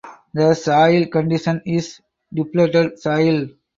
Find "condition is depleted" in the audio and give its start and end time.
1.05-2.97